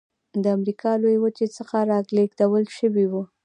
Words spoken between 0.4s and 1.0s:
د امریکا